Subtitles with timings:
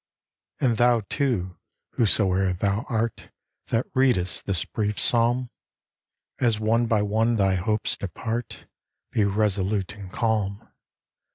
[0.59, 1.59] And thou, too,
[1.91, 3.29] whosoe'er thou art,
[3.67, 5.51] That readest this brief psalm,
[6.39, 8.65] As one by one thy hopes depart,
[9.11, 10.67] Be resolute and calm.